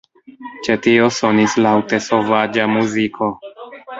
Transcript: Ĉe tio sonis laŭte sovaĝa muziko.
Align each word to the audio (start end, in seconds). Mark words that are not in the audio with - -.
Ĉe 0.67 0.77
tio 0.85 1.09
sonis 1.17 1.57
laŭte 1.67 2.01
sovaĝa 2.07 2.67
muziko. 2.75 3.29